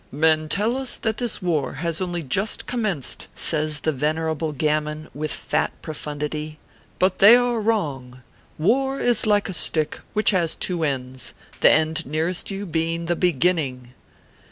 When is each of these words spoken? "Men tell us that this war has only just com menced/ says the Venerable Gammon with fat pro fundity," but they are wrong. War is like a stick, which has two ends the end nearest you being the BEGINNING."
"Men 0.11 0.49
tell 0.49 0.77
us 0.77 0.95
that 0.95 1.17
this 1.17 1.43
war 1.43 1.73
has 1.73 2.01
only 2.01 2.23
just 2.23 2.65
com 2.65 2.81
menced/ 2.81 3.27
says 3.35 3.81
the 3.81 3.91
Venerable 3.91 4.51
Gammon 4.51 5.09
with 5.13 5.31
fat 5.31 5.71
pro 5.83 5.93
fundity," 5.93 6.55
but 6.97 7.19
they 7.19 7.35
are 7.35 7.61
wrong. 7.61 8.23
War 8.57 8.99
is 8.99 9.27
like 9.27 9.47
a 9.47 9.53
stick, 9.53 9.99
which 10.13 10.31
has 10.31 10.55
two 10.55 10.83
ends 10.83 11.35
the 11.59 11.69
end 11.69 12.03
nearest 12.07 12.49
you 12.49 12.65
being 12.65 13.05
the 13.05 13.15
BEGINNING." 13.15 13.93